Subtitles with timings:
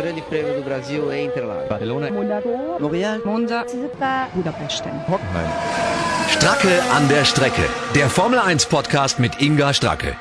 [0.00, 1.68] Grande Prêmio do Brasil em Interlagos.
[1.68, 2.10] Barcelona.
[2.10, 2.48] Monaco.
[2.80, 3.20] Montreal.
[3.22, 3.66] Monza.
[4.32, 4.92] Budapesten.
[5.06, 5.50] Hockenheim.
[6.30, 7.68] Stracke an der Strecke.
[7.94, 10.16] Der Formel 1 Podcast mit Inga Stracke.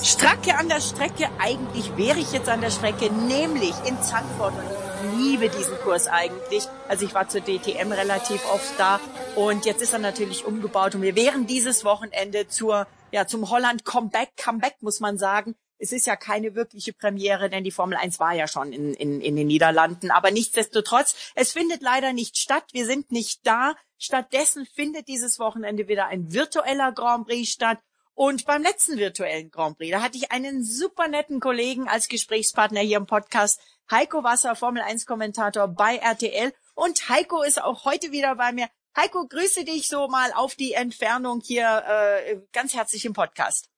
[0.00, 4.52] Stracke an der Strecke, eigentlich wäre ich jetzt an der Strecke, nämlich in Zandvoort.
[4.54, 6.68] Und ich liebe diesen Kurs eigentlich.
[6.86, 9.00] Also ich war zur DTM relativ oft da
[9.34, 13.84] und jetzt ist er natürlich umgebaut und wir wären dieses Wochenende zur, ja, zum Holland
[13.84, 15.56] Comeback, Comeback muss man sagen.
[15.84, 19.20] Es ist ja keine wirkliche Premiere, denn die Formel 1 war ja schon in, in,
[19.20, 20.10] in den Niederlanden.
[20.10, 22.64] Aber nichtsdestotrotz, es findet leider nicht statt.
[22.72, 23.74] Wir sind nicht da.
[23.98, 27.80] Stattdessen findet dieses Wochenende wieder ein virtueller Grand Prix statt.
[28.14, 32.80] Und beim letzten virtuellen Grand Prix, da hatte ich einen super netten Kollegen als Gesprächspartner
[32.80, 36.54] hier im Podcast, Heiko Wasser, Formel 1 Kommentator bei RTL.
[36.74, 38.68] Und Heiko ist auch heute wieder bei mir.
[38.96, 43.68] Heiko, grüße dich so mal auf die Entfernung hier äh, ganz herzlich im Podcast.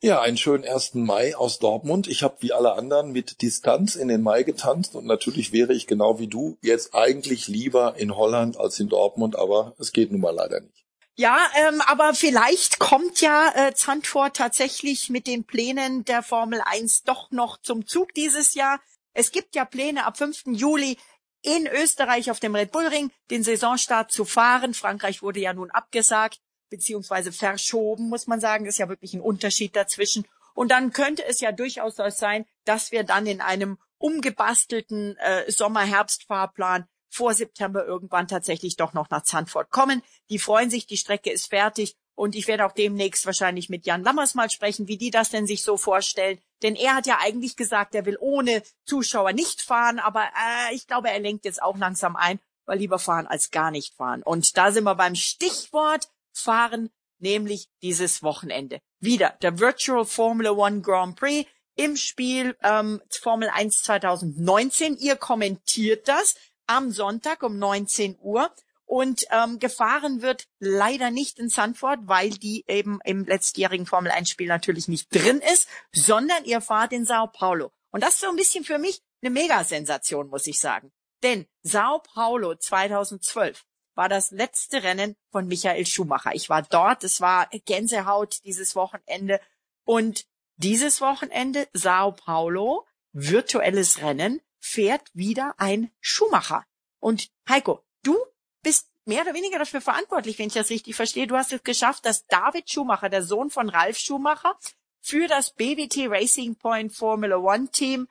[0.00, 2.06] Ja, einen schönen ersten Mai aus Dortmund.
[2.06, 5.88] Ich habe wie alle anderen mit Distanz in den Mai getanzt und natürlich wäre ich
[5.88, 10.20] genau wie du jetzt eigentlich lieber in Holland als in Dortmund, aber es geht nun
[10.20, 10.86] mal leider nicht.
[11.16, 17.02] Ja, ähm, aber vielleicht kommt ja äh, Zandvoort tatsächlich mit den Plänen der Formel 1
[17.02, 18.80] doch noch zum Zug dieses Jahr.
[19.14, 20.44] Es gibt ja Pläne ab 5.
[20.52, 20.96] Juli
[21.42, 24.74] in Österreich auf dem Red Bull Ring den Saisonstart zu fahren.
[24.74, 26.38] Frankreich wurde ja nun abgesagt
[26.70, 28.66] beziehungsweise verschoben, muss man sagen.
[28.66, 30.26] Ist ja wirklich ein Unterschied dazwischen.
[30.54, 36.86] Und dann könnte es ja durchaus sein, dass wir dann in einem umgebastelten äh, Sommer-Herbst-Fahrplan
[37.10, 40.02] vor September irgendwann tatsächlich doch noch nach Zandvoort kommen.
[40.30, 44.02] Die freuen sich, die Strecke ist fertig und ich werde auch demnächst wahrscheinlich mit Jan
[44.02, 46.40] Lammers mal sprechen, wie die das denn sich so vorstellen.
[46.62, 50.86] Denn er hat ja eigentlich gesagt, er will ohne Zuschauer nicht fahren, aber äh, ich
[50.86, 54.22] glaube, er lenkt jetzt auch langsam ein, weil lieber fahren als gar nicht fahren.
[54.22, 56.08] Und da sind wir beim Stichwort
[56.38, 58.80] fahren, nämlich dieses Wochenende.
[59.00, 64.96] Wieder der Virtual Formula One Grand Prix im Spiel ähm, Formel 1 2019.
[64.96, 66.34] Ihr kommentiert das
[66.66, 68.52] am Sonntag um 19 Uhr.
[68.84, 74.30] Und ähm, gefahren wird leider nicht in Sanford, weil die eben im letztjährigen Formel 1
[74.30, 77.70] Spiel natürlich nicht drin ist, sondern ihr fahrt in Sao Paulo.
[77.90, 80.90] Und das ist so ein bisschen für mich eine Megasensation, muss ich sagen.
[81.22, 83.62] Denn Sao Paulo 2012
[83.98, 86.32] war das letzte Rennen von Michael Schumacher.
[86.32, 89.40] Ich war dort, es war Gänsehaut dieses Wochenende.
[89.84, 90.24] Und
[90.56, 96.64] dieses Wochenende Sao Paulo, virtuelles Rennen, fährt wieder ein Schumacher.
[97.00, 98.16] Und Heiko, du
[98.62, 101.26] bist mehr oder weniger dafür verantwortlich, wenn ich das richtig verstehe.
[101.26, 104.56] Du hast es geschafft, dass David Schumacher, der Sohn von Ralf Schumacher,
[105.00, 108.06] für das BWT Racing Point Formula One Team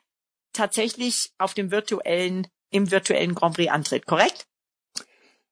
[0.51, 4.46] tatsächlich auf dem virtuellen, im virtuellen Grand Prix antritt, korrekt?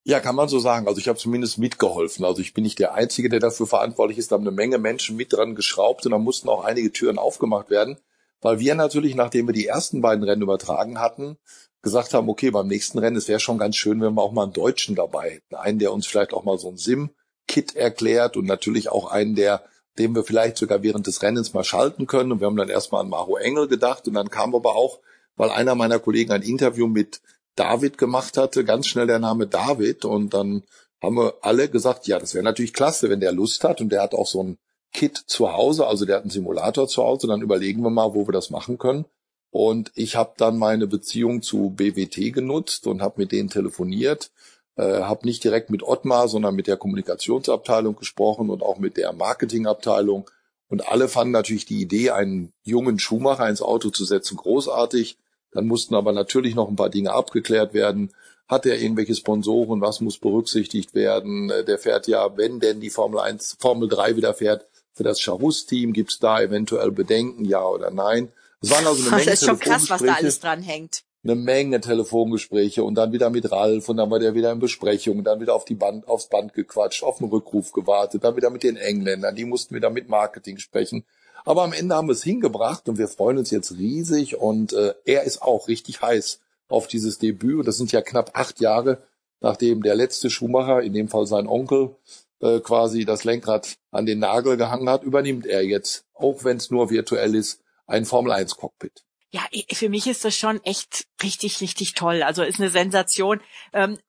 [0.07, 0.87] Ja, kann man so sagen.
[0.87, 2.25] Also ich habe zumindest mitgeholfen.
[2.25, 4.31] Also ich bin nicht der Einzige, der dafür verantwortlich ist.
[4.31, 7.71] Da haben eine Menge Menschen mit dran geschraubt und da mussten auch einige Türen aufgemacht
[7.71, 7.97] werden,
[8.39, 11.37] weil wir natürlich, nachdem wir die ersten beiden Rennen übertragen hatten,
[11.81, 14.43] gesagt haben, okay, beim nächsten Rennen, es wäre schon ganz schön, wenn wir auch mal
[14.43, 15.55] einen Deutschen dabei hätten.
[15.55, 19.63] Einen, der uns vielleicht auch mal so ein Sim-Kit erklärt und natürlich auch einen, der,
[19.97, 22.31] den wir vielleicht sogar während des Rennens mal schalten können.
[22.31, 24.99] Und wir haben dann erstmal an Maro Engel gedacht und dann kam aber auch,
[25.35, 27.21] weil einer meiner Kollegen ein Interview mit
[27.55, 30.63] David gemacht hatte, ganz schnell der Name David und dann
[31.01, 34.01] haben wir alle gesagt, ja, das wäre natürlich klasse, wenn der Lust hat und der
[34.01, 34.57] hat auch so ein
[34.93, 38.27] Kit zu Hause, also der hat einen Simulator zu Hause, dann überlegen wir mal, wo
[38.27, 39.05] wir das machen können.
[39.51, 44.31] Und ich habe dann meine Beziehung zu BWT genutzt und habe mit denen telefoniert,
[44.75, 49.13] äh, habe nicht direkt mit Ottmar, sondern mit der Kommunikationsabteilung gesprochen und auch mit der
[49.13, 50.29] Marketingabteilung.
[50.67, 55.17] Und alle fanden natürlich die Idee, einen jungen Schuhmacher ins Auto zu setzen, großartig.
[55.55, 58.11] Dann mussten aber natürlich noch ein paar Dinge abgeklärt werden.
[58.47, 59.81] Hat er irgendwelche Sponsoren?
[59.81, 61.49] Was muss berücksichtigt werden?
[61.49, 65.19] Äh, der fährt ja, wenn denn die Formel 1, Formel 3 wieder fährt, für das
[65.21, 68.31] Charus-Team gibt es da eventuell Bedenken, ja oder nein?
[68.61, 71.03] Es waren also eine Menge Das ist schon krass, was da alles dran hängt.
[71.23, 75.23] Eine Menge Telefongespräche und dann wieder mit Ralf und dann war der wieder in Besprechung,
[75.23, 78.63] dann wieder auf die Band, aufs Band gequatscht, auf den Rückruf gewartet, dann wieder mit
[78.63, 81.05] den Engländern, die mussten wieder mit Marketing sprechen.
[81.45, 84.95] Aber am Ende haben wir es hingebracht und wir freuen uns jetzt riesig und äh,
[85.05, 87.67] er ist auch richtig heiß auf dieses Debüt.
[87.67, 89.03] Das sind ja knapp acht Jahre,
[89.39, 91.95] nachdem der letzte Schuhmacher, in dem Fall sein Onkel,
[92.39, 96.71] äh, quasi das Lenkrad an den Nagel gehangen hat, übernimmt er jetzt, auch wenn es
[96.71, 99.05] nur virtuell ist, ein Formel 1 Cockpit.
[99.29, 99.41] Ja,
[99.71, 102.23] für mich ist das schon echt richtig, richtig toll.
[102.23, 103.41] Also ist eine Sensation.
[103.73, 103.99] Ähm,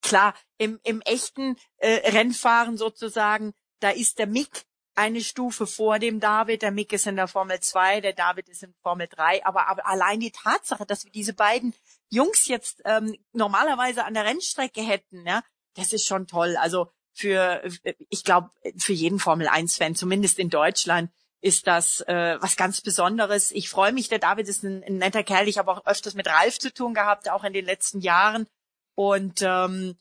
[0.00, 4.64] klar, im, im echten äh, Rennfahren sozusagen, da ist der Mick
[4.96, 6.62] eine Stufe vor dem David.
[6.62, 9.44] Der Mick ist in der Formel 2, der David ist in Formel 3.
[9.44, 11.74] Aber, aber allein die Tatsache, dass wir diese beiden
[12.08, 15.42] Jungs jetzt ähm, normalerweise an der Rennstrecke hätten, ja,
[15.74, 16.56] das ist schon toll.
[16.56, 17.62] Also für,
[18.08, 21.10] ich glaube, für jeden Formel 1-Fan, zumindest in Deutschland,
[21.40, 23.52] ist das äh, was ganz Besonderes.
[23.52, 25.48] Ich freue mich, der David ist ein, ein netter Kerl.
[25.48, 28.46] Ich habe auch öfters mit Ralf zu tun gehabt, auch in den letzten Jahren.
[28.94, 29.96] Und ähm,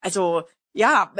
[0.00, 1.12] also ja,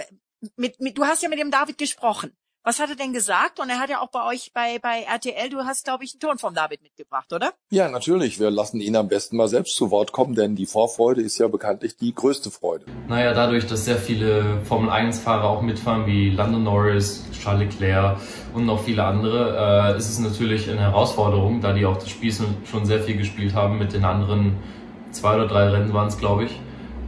[0.57, 2.37] mit, mit, du hast ja mit dem David gesprochen.
[2.69, 3.61] Was hat er denn gesagt?
[3.61, 6.21] Und er hat ja auch bei euch bei, bei RTL, du hast, glaube ich, einen
[6.21, 7.55] Ton vom David mitgebracht, oder?
[7.71, 8.39] Ja, natürlich.
[8.39, 11.49] Wir lassen ihn am besten mal selbst zu Wort kommen, denn die Vorfreude ist ja
[11.49, 12.85] bekanntlich die größte Freude.
[13.09, 18.19] Naja, dadurch, dass sehr viele Formel-1-Fahrer auch mitfahren, wie Lando Norris, Charles Leclerc
[18.53, 22.35] und noch viele andere, äh, ist es natürlich eine Herausforderung, da die auch das Spiel
[22.71, 24.59] schon sehr viel gespielt haben mit den anderen
[25.11, 26.61] zwei oder drei Rennen waren es, glaube ich.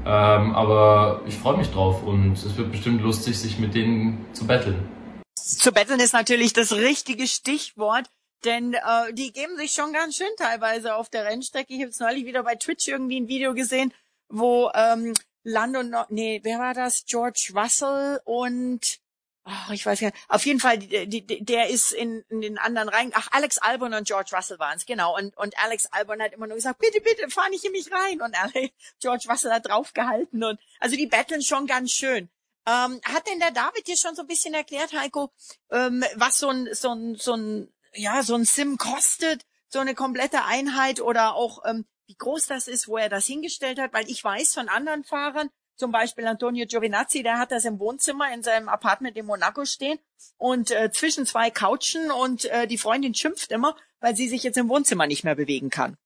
[0.06, 4.46] Ähm, aber ich freue mich drauf und es wird bestimmt lustig, sich mit denen zu
[4.46, 4.99] betteln.
[5.34, 8.08] Zu betteln ist natürlich das richtige Stichwort,
[8.44, 11.72] denn äh, die geben sich schon ganz schön teilweise auf der Rennstrecke.
[11.74, 13.92] Ich habe es neulich wieder bei Twitch irgendwie ein Video gesehen,
[14.28, 17.04] wo ähm, Lando, no nee, wer war das?
[17.06, 19.00] George Russell und
[19.44, 20.24] Ach, ich weiß gar nicht.
[20.28, 23.10] Auf jeden Fall, die, die, der ist in, in den anderen rein.
[23.14, 25.16] Ach, Alex Albon und George Russell waren es, genau.
[25.16, 28.20] Und, und Alex Albon hat immer nur gesagt, bitte, bitte, fahr nicht in mich rein.
[28.20, 28.36] Und
[29.00, 30.44] George Russell hat draufgehalten.
[30.44, 32.28] Und also die battlen schon ganz schön.
[32.66, 35.32] Ähm, hat denn der David dir schon so ein bisschen erklärt, Heiko,
[35.70, 39.44] ähm, was so ein, so ein, so ein, ja, so ein Sim kostet?
[39.68, 43.78] So eine komplette Einheit oder auch, ähm, wie groß das ist, wo er das hingestellt
[43.78, 43.92] hat?
[43.92, 45.48] Weil ich weiß von anderen Fahrern,
[45.80, 49.98] zum Beispiel Antonio Giovinazzi, der hat das im Wohnzimmer in seinem Apartment in Monaco stehen
[50.36, 54.58] und äh, zwischen zwei Couchen und äh, die Freundin schimpft immer, weil sie sich jetzt
[54.58, 55.96] im Wohnzimmer nicht mehr bewegen kann.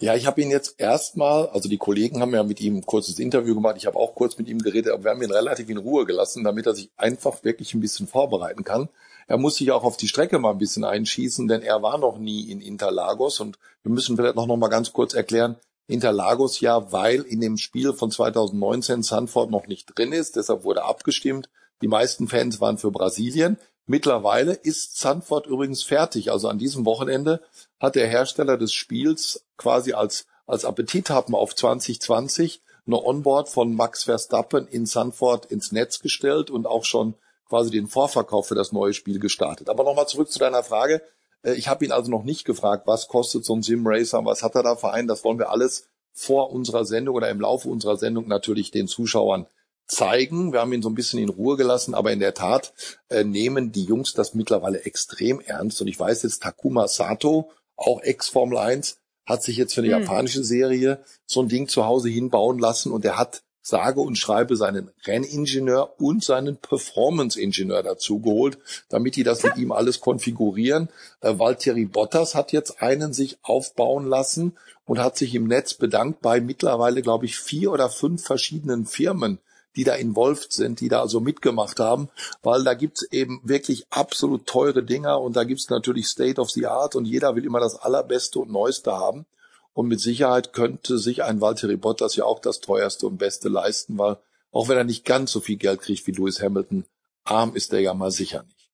[0.00, 3.18] Ja, ich habe ihn jetzt erstmal, also die Kollegen haben ja mit ihm ein kurzes
[3.18, 5.76] Interview gemacht, ich habe auch kurz mit ihm geredet, aber wir haben ihn relativ in
[5.76, 8.88] Ruhe gelassen, damit er sich einfach wirklich ein bisschen vorbereiten kann.
[9.26, 12.16] Er muss sich auch auf die Strecke mal ein bisschen einschießen, denn er war noch
[12.16, 15.56] nie in Interlagos und wir müssen vielleicht noch, noch mal ganz kurz erklären,
[15.86, 20.36] Interlagos ja, weil in dem Spiel von 2019 Sanford noch nicht drin ist.
[20.36, 21.50] Deshalb wurde abgestimmt.
[21.82, 23.58] Die meisten Fans waren für Brasilien.
[23.86, 26.30] Mittlerweile ist Sanford übrigens fertig.
[26.30, 27.42] Also an diesem Wochenende
[27.78, 34.04] hat der Hersteller des Spiels quasi als, als Appetithappen auf 2020 eine Onboard von Max
[34.04, 37.14] Verstappen in Sanford ins Netz gestellt und auch schon
[37.48, 39.68] quasi den Vorverkauf für das neue Spiel gestartet.
[39.68, 41.02] Aber nochmal zurück zu deiner Frage.
[41.42, 44.54] Äh, ich habe ihn also noch nicht gefragt, was kostet so ein Sim-Racer, was hat
[44.54, 45.08] er da für einen.
[45.08, 49.46] Das wollen wir alles vor unserer Sendung oder im Laufe unserer Sendung natürlich den Zuschauern
[49.90, 50.52] zeigen.
[50.52, 52.72] Wir haben ihn so ein bisschen in Ruhe gelassen, aber in der Tat
[53.08, 55.80] äh, nehmen die Jungs das mittlerweile extrem ernst.
[55.80, 60.02] Und ich weiß jetzt, Takuma Sato, auch Ex-Formel 1, hat sich jetzt für eine hm.
[60.02, 64.56] japanische Serie so ein Ding zu Hause hinbauen lassen und er hat sage und schreibe
[64.56, 68.58] seinen Renningenieur und seinen Performance-Ingenieur dazu geholt,
[68.88, 70.88] damit die das mit ihm alles konfigurieren.
[71.20, 74.56] Äh, Valtteri Bottas hat jetzt einen sich aufbauen lassen
[74.86, 79.38] und hat sich im Netz bedankt bei mittlerweile, glaube ich, vier oder fünf verschiedenen Firmen,
[79.76, 82.08] die da involviert sind, die da also mitgemacht haben,
[82.42, 86.66] weil da gibt's eben wirklich absolut teure Dinger und da gibt's natürlich State of the
[86.66, 89.26] Art und jeder will immer das Allerbeste und Neueste haben.
[89.72, 93.96] Und mit Sicherheit könnte sich ein Valtteri Bottas ja auch das teuerste und beste leisten,
[93.98, 94.18] weil
[94.50, 96.84] auch wenn er nicht ganz so viel Geld kriegt wie Lewis Hamilton,
[97.24, 98.70] arm ist er ja mal sicher nicht.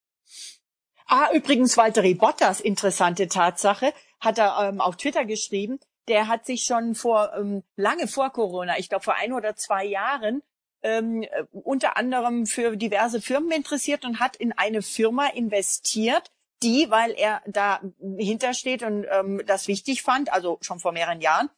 [1.06, 5.78] Ah, übrigens Valtteri Bottas, interessante Tatsache, hat er ähm, auf Twitter geschrieben.
[6.08, 9.84] Der hat sich schon vor ähm, lange vor Corona, ich glaube vor ein oder zwei
[9.84, 10.43] Jahren,
[10.87, 16.31] ähm, äh, unter anderem für diverse Firmen interessiert und hat in eine Firma investiert,
[16.62, 17.81] die, weil er da
[18.17, 21.50] hintersteht und ähm, das wichtig fand, also schon vor mehreren Jahren,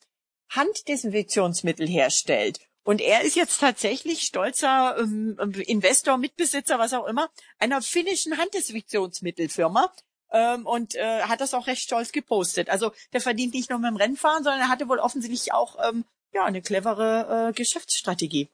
[0.50, 2.60] Handdesinfektionsmittel herstellt.
[2.84, 5.36] Und er ist jetzt tatsächlich stolzer ähm,
[5.66, 9.92] Investor, Mitbesitzer, was auch immer, einer finnischen Handdesinfektionsmittelfirma
[10.32, 12.70] ähm, und äh, hat das auch recht stolz gepostet.
[12.70, 16.06] Also der verdient nicht nur mit dem Rennfahren, sondern er hatte wohl offensichtlich auch ähm,
[16.32, 18.48] ja eine clevere äh, Geschäftsstrategie.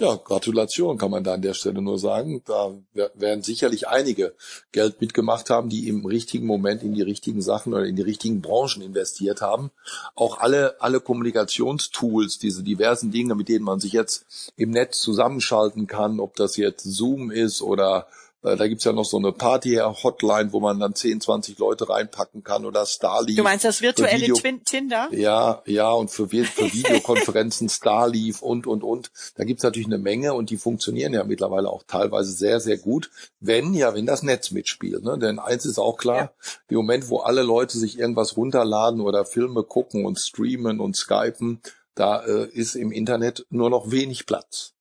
[0.00, 2.42] Ja, Gratulation kann man da an der Stelle nur sagen.
[2.46, 4.32] Da werden sicherlich einige
[4.72, 8.40] Geld mitgemacht haben, die im richtigen Moment in die richtigen Sachen oder in die richtigen
[8.40, 9.70] Branchen investiert haben.
[10.14, 15.86] Auch alle, alle Kommunikationstools, diese diversen Dinge, mit denen man sich jetzt im Netz zusammenschalten
[15.86, 18.06] kann, ob das jetzt Zoom ist oder
[18.42, 22.64] da gibt's ja noch so eine Party-Hotline, wo man dann 10, 20 Leute reinpacken kann
[22.64, 23.36] oder Starleaf.
[23.36, 25.08] Du meinst das virtuelle Video Tinder?
[25.12, 29.10] Ja, ja, und für, für Videokonferenzen Starleaf und, und, und.
[29.36, 33.10] Da gibt's natürlich eine Menge und die funktionieren ja mittlerweile auch teilweise sehr, sehr gut,
[33.40, 35.04] wenn, ja, wenn das Netz mitspielt.
[35.04, 35.18] Ne?
[35.18, 36.32] Denn eins ist auch klar, ja.
[36.68, 41.60] im Moment, wo alle Leute sich irgendwas runterladen oder Filme gucken und streamen und skypen,
[41.94, 44.72] da äh, ist im Internet nur noch wenig Platz.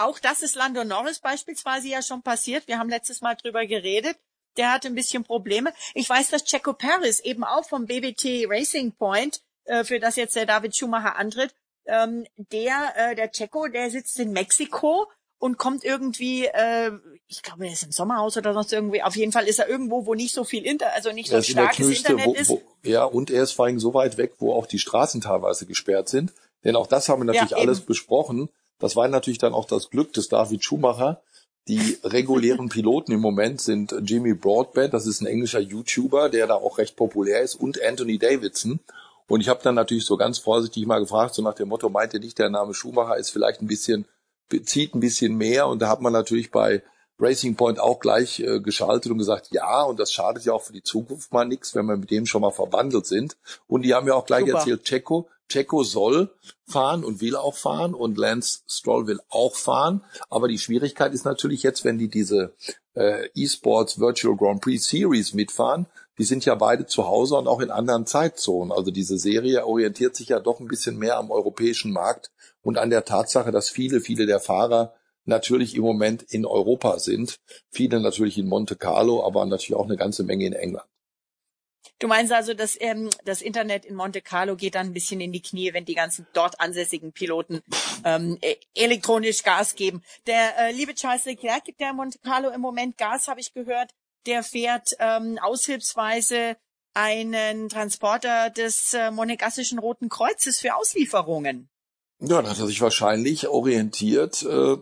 [0.00, 2.66] Auch das ist Lando Norris beispielsweise ja schon passiert.
[2.66, 4.16] Wir haben letztes Mal drüber geredet.
[4.56, 5.74] Der hatte ein bisschen Probleme.
[5.92, 10.36] Ich weiß, dass Checo Paris eben auch vom BBT Racing Point, äh, für das jetzt
[10.36, 11.54] der David Schumacher antritt,
[11.84, 15.06] ähm, der, äh, der Checo, der sitzt in Mexiko
[15.38, 16.92] und kommt irgendwie, äh,
[17.28, 19.02] ich glaube, er ist im Sommerhaus oder sonst irgendwie.
[19.02, 21.40] Auf jeden Fall ist er irgendwo, wo nicht so viel Inter, also nicht so Er
[21.40, 22.48] ist in der starkes Knüste, Internet wo, ist.
[22.48, 25.66] wo, ja, und er ist vor allem so weit weg, wo auch die Straßen teilweise
[25.66, 26.32] gesperrt sind.
[26.64, 28.48] Denn auch das haben wir natürlich Ja, alles besprochen.
[28.80, 31.22] Das war natürlich dann auch das Glück des David Schumacher.
[31.68, 36.54] Die regulären Piloten im Moment sind Jimmy Broadbent, das ist ein englischer YouTuber, der da
[36.54, 38.80] auch recht populär ist, und Anthony Davidson.
[39.28, 42.14] Und ich habe dann natürlich so ganz vorsichtig mal gefragt, so nach dem Motto, meint
[42.14, 44.06] ihr nicht, der Name Schumacher ist vielleicht ein bisschen,
[44.64, 45.68] zieht ein bisschen mehr?
[45.68, 46.82] Und da hat man natürlich bei
[47.20, 50.72] Racing Point auch gleich äh, geschaltet und gesagt, ja, und das schadet ja auch für
[50.72, 53.36] die Zukunft mal nichts, wenn wir mit dem schon mal verbandelt sind.
[53.68, 54.58] Und die haben ja auch gleich Super.
[54.58, 56.30] erzählt, Checo, Checo soll
[56.66, 60.04] fahren und will auch fahren und Lance Stroll will auch fahren.
[60.28, 62.54] Aber die Schwierigkeit ist natürlich jetzt, wenn die diese
[62.94, 65.86] äh, eSports Virtual Grand Prix Series mitfahren,
[66.18, 68.72] die sind ja beide zu Hause und auch in anderen Zeitzonen.
[68.72, 72.30] Also diese Serie orientiert sich ja doch ein bisschen mehr am europäischen Markt
[72.62, 77.36] und an der Tatsache, dass viele, viele der Fahrer natürlich im Moment in Europa sind.
[77.70, 80.86] Viele natürlich in Monte Carlo, aber natürlich auch eine ganze Menge in England.
[82.00, 85.32] Du meinst also, dass ähm, das Internet in Monte Carlo geht dann ein bisschen in
[85.32, 87.62] die Knie, wenn die ganzen dort ansässigen Piloten
[88.04, 90.02] ähm, äh, elektronisch Gas geben.
[90.26, 93.90] Der äh, liebe Charles Leclerc gibt in Monte Carlo im Moment Gas, habe ich gehört.
[94.26, 96.56] Der fährt ähm, aushilfsweise
[96.94, 101.68] einen Transporter des äh, Monegassischen Roten Kreuzes für Auslieferungen.
[102.18, 104.76] Ja, da hat er sich wahrscheinlich orientiert äh,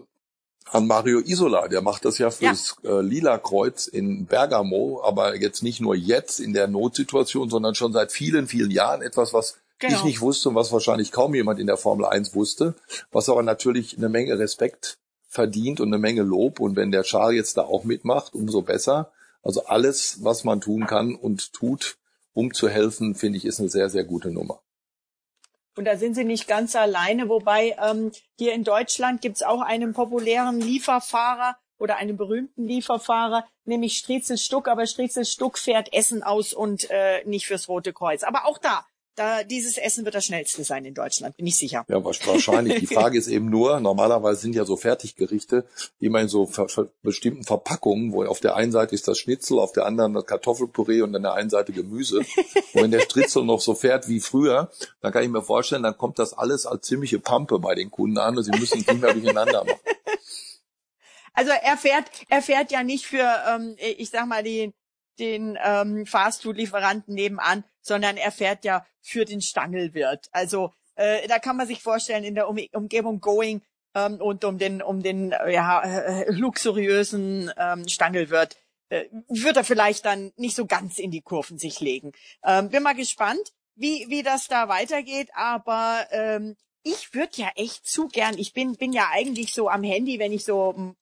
[0.73, 1.69] an Mario Isola.
[1.69, 6.41] Der macht das ja fürs Äh, Lila Kreuz in Bergamo, aber jetzt nicht nur jetzt
[6.41, 9.97] in der Notsituation, sondern schon seit vielen, vielen Jahren etwas, was Genau.
[9.97, 12.75] ich nicht wusste und was wahrscheinlich kaum jemand in der Formel 1 wusste,
[13.13, 14.99] was aber natürlich eine Menge Respekt
[15.29, 16.59] verdient und eine Menge Lob.
[16.59, 19.13] Und wenn der Charles jetzt da auch mitmacht, umso besser.
[19.43, 21.97] Also alles, was man tun kann und tut,
[22.35, 24.61] um zu helfen, finde ich, ist eine sehr, sehr gute Nummer.
[25.79, 29.93] Und da sind sie nicht ganz alleine, wobei ähm, hier in Deutschland gibt's auch einen
[29.93, 36.53] populären Lieferfahrer oder einen berühmten Lieferfahrer, nämlich Striezel Stuck, aber Striezel Stuck fährt Essen aus
[36.53, 38.25] und äh, nicht fürs Rote Kreuz.
[38.25, 38.87] Aber auch da,
[39.19, 41.85] da dieses Essen wird das schnellste sein in Deutschland, bin ich sicher.
[41.89, 42.81] Ja, wahrscheinlich.
[42.81, 45.65] Die Frage ist eben nur, normalerweise sind ja so Fertiggerichte
[45.99, 46.69] immer in so ver
[47.03, 51.03] bestimmten Verpackungen, wo auf der einen Seite ist das Schnitzel, auf der anderen das Kartoffelpüree
[51.03, 52.19] und an der einen Seite Gemüse.
[52.75, 54.71] Und wenn der Stritzel noch so fährt wie früher,
[55.01, 58.19] dann kann ich mir vorstellen, dann kommt das alles als ziemliche Pampe bei den Kunden
[58.19, 59.81] an und sie müssen es nicht mehr durcheinander machen.
[61.39, 64.73] Also er fährt, er fährt ja nicht für, ähm, ich sag mal, den,
[65.21, 70.29] den ähm, Fastfood-Lieferanten nebenan, sondern er fährt ja für den Stangelwirt.
[70.33, 73.63] Also äh, da kann man sich vorstellen, in der um Umgebung Going
[73.95, 78.57] ähm, und um den, um den äh, ja, äh, luxuriösen ähm, Stangelwirt
[78.91, 82.13] äh, wird er vielleicht dann nicht so ganz in die Kurven sich legen.
[82.45, 87.87] Ähm, bin mal gespannt, wie, wie das da weitergeht, aber ähm, ich würde ja echt
[87.87, 90.97] zu gern, ich bin, bin ja eigentlich so am Handy, wenn ich so, mm,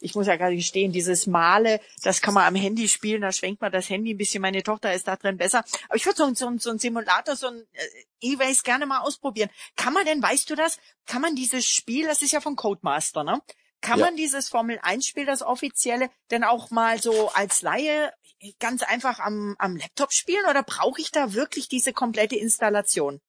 [0.00, 3.60] ich muss ja gerade gestehen, dieses Male, das kann man am Handy spielen, da schwenkt
[3.60, 5.64] man das Handy ein bisschen, meine Tochter ist da drin besser.
[5.88, 9.00] Aber ich würde so, ein- so, so ein Simulator, so ein äh, E-Race gerne mal
[9.00, 9.50] ausprobieren.
[9.76, 13.24] Kann man denn, weißt du das, kann man dieses Spiel, das ist ja von Codemaster,
[13.24, 13.40] ne?
[13.82, 14.06] Kann Ja.
[14.06, 18.12] man dieses Formel-1-Spiel, das offizielle, denn auch mal so als Laie
[18.58, 23.20] ganz einfach am, am Laptop spielen oder brauche ich da wirklich diese komplette Installation?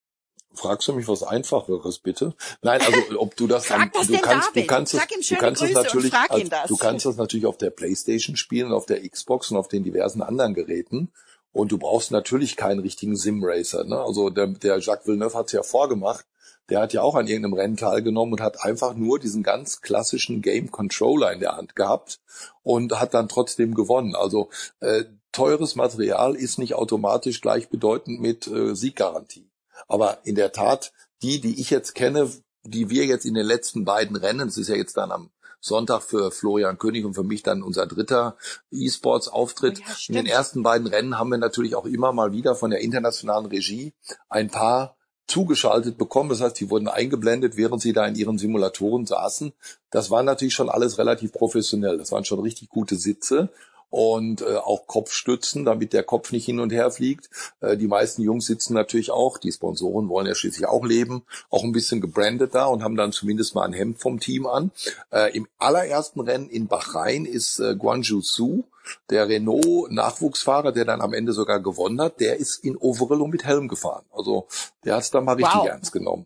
[0.53, 2.33] Fragst du mich was Einfacheres, bitte?
[2.61, 5.67] Nein, also ob du das, Frag das du kannst, du kannst es, du kannst es
[5.69, 6.67] Grüße und natürlich, frag ihn als- das.
[6.67, 10.21] du kannst es natürlich auf der PlayStation spielen, auf der Xbox und auf den diversen
[10.21, 11.11] anderen Geräten.
[11.53, 13.83] Und du brauchst natürlich keinen richtigen Sim-Racer.
[13.83, 13.99] Ne?
[13.99, 16.25] Also der, der Jacques Villeneuve hat es ja vorgemacht.
[16.69, 20.41] Der hat ja auch an irgendeinem Rennen teilgenommen und hat einfach nur diesen ganz klassischen
[20.41, 22.21] Game Controller in der Hand gehabt
[22.63, 24.15] und hat dann trotzdem gewonnen.
[24.15, 25.03] Also äh,
[25.33, 29.50] teures Material ist nicht automatisch gleichbedeutend mit äh, Sieggarantie.
[29.87, 32.29] Aber in der Tat, die, die ich jetzt kenne,
[32.63, 36.01] die wir jetzt in den letzten beiden Rennen, es ist ja jetzt dann am Sonntag
[36.01, 38.35] für Florian König und für mich dann unser dritter
[38.71, 39.79] E-Sports-Auftritt.
[39.79, 42.71] Oh ja, in den ersten beiden Rennen haben wir natürlich auch immer mal wieder von
[42.71, 43.93] der internationalen Regie
[44.27, 44.95] ein paar
[45.27, 46.29] zugeschaltet bekommen.
[46.29, 49.53] Das heißt, die wurden eingeblendet, während sie da in ihren Simulatoren saßen.
[49.91, 51.97] Das war natürlich schon alles relativ professionell.
[51.97, 53.49] Das waren schon richtig gute Sitze
[53.91, 57.29] und äh, auch Kopfstützen, damit der Kopf nicht hin und her fliegt.
[57.59, 61.63] Äh, die meisten Jungs sitzen natürlich auch, die Sponsoren wollen ja schließlich auch leben, auch
[61.63, 64.71] ein bisschen gebrandet da und haben dann zumindest mal ein Hemd vom Team an.
[65.11, 68.63] Äh, Im allerersten Rennen in Bahrain ist äh, Guanju Su,
[69.09, 73.43] der Renault-Nachwuchsfahrer, der dann am Ende sogar gewonnen hat, der ist in Overall und mit
[73.43, 74.05] Helm gefahren.
[74.11, 74.47] Also
[74.85, 75.67] der hat es dann mal richtig Wow.
[75.67, 76.25] ernst genommen.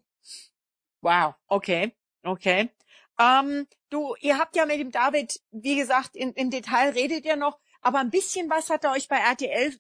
[1.02, 1.94] Wow, okay,
[2.24, 2.70] okay.
[3.20, 7.36] Ähm, du, ihr habt ja mit dem David, wie gesagt, in, im Detail redet ihr
[7.36, 9.74] noch, aber ein bisschen was hat er euch bei RTL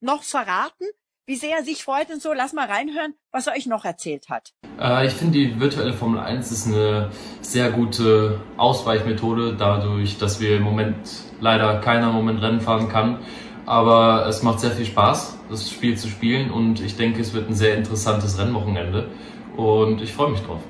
[0.00, 0.86] noch verraten.
[1.28, 2.32] wie sehr er sich freut und so.
[2.32, 4.52] Lass mal reinhören, was er euch noch erzählt hat.
[4.80, 10.56] Äh, ich finde, die virtuelle Formel 1 ist eine sehr gute Ausweichmethode, dadurch, dass wir
[10.56, 10.94] im Moment
[11.40, 13.18] leider keiner im Moment Rennen fahren kann.
[13.66, 17.48] Aber es macht sehr viel Spaß, das Spiel zu spielen und ich denke, es wird
[17.48, 19.08] ein sehr interessantes Rennwochenende
[19.56, 20.60] und ich freue mich drauf.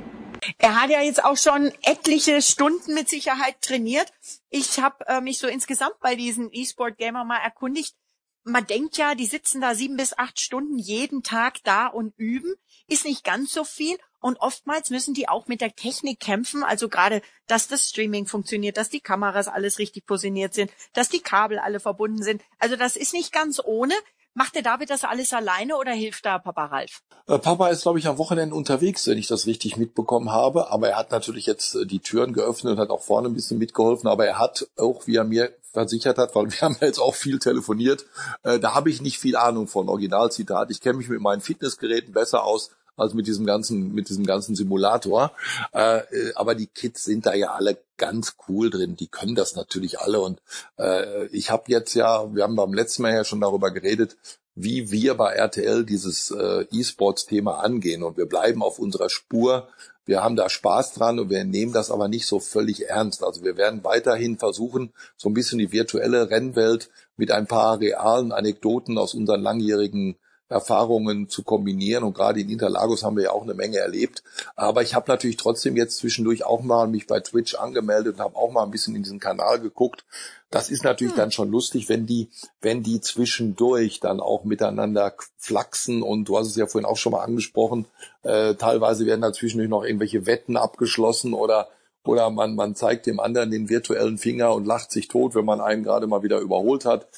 [0.58, 4.12] Er hat ja jetzt auch schon etliche Stunden mit Sicherheit trainiert.
[4.50, 7.96] Ich habe äh, mich so insgesamt bei diesen E-Sport-Gamer mal erkundigt.
[8.44, 12.54] Man denkt ja, die sitzen da sieben bis acht Stunden jeden Tag da und üben.
[12.86, 13.96] Ist nicht ganz so viel.
[14.20, 16.62] Und oftmals müssen die auch mit der Technik kämpfen.
[16.62, 21.20] Also gerade, dass das Streaming funktioniert, dass die Kameras alles richtig positioniert sind, dass die
[21.20, 22.42] Kabel alle verbunden sind.
[22.58, 23.94] Also das ist nicht ganz ohne.
[24.38, 27.00] Macht der David das alles alleine oder hilft da Papa Ralf?
[27.26, 30.70] Äh, Papa ist, glaube ich, am Wochenende unterwegs, wenn ich das richtig mitbekommen habe.
[30.70, 33.56] Aber er hat natürlich jetzt äh, die Türen geöffnet und hat auch vorne ein bisschen
[33.56, 34.10] mitgeholfen.
[34.10, 37.38] Aber er hat auch, wie er mir versichert hat, weil wir haben jetzt auch viel
[37.38, 38.04] telefoniert,
[38.42, 40.70] äh, da habe ich nicht viel Ahnung von Originalzitat.
[40.70, 44.54] Ich kenne mich mit meinen Fitnessgeräten besser aus als mit diesem ganzen, mit diesem ganzen
[44.54, 45.32] Simulator.
[45.72, 46.00] Äh,
[46.34, 48.96] aber die Kids sind da ja alle ganz cool drin.
[48.96, 50.20] Die können das natürlich alle.
[50.20, 50.40] Und
[50.78, 54.16] äh, ich habe jetzt ja, wir haben beim letzten Mal ja schon darüber geredet,
[54.54, 58.02] wie wir bei RTL dieses äh, E-Sports-Thema angehen.
[58.02, 59.68] Und wir bleiben auf unserer Spur.
[60.06, 63.22] Wir haben da Spaß dran und wir nehmen das aber nicht so völlig ernst.
[63.22, 68.32] Also wir werden weiterhin versuchen, so ein bisschen die virtuelle Rennwelt mit ein paar realen
[68.32, 70.16] Anekdoten aus unseren langjährigen
[70.48, 72.04] Erfahrungen zu kombinieren.
[72.04, 74.22] Und gerade in Interlagos haben wir ja auch eine Menge erlebt.
[74.54, 78.36] Aber ich habe natürlich trotzdem jetzt zwischendurch auch mal mich bei Twitch angemeldet und habe
[78.36, 80.04] auch mal ein bisschen in diesen Kanal geguckt.
[80.50, 81.18] Das ist natürlich hm.
[81.18, 86.46] dann schon lustig, wenn die, wenn die zwischendurch dann auch miteinander flachsen und du hast
[86.46, 87.86] es ja vorhin auch schon mal angesprochen,
[88.22, 91.68] äh, teilweise werden da zwischendurch noch irgendwelche Wetten abgeschlossen oder
[92.04, 95.60] oder man, man zeigt dem anderen den virtuellen Finger und lacht sich tot, wenn man
[95.60, 97.08] einen gerade mal wieder überholt hat.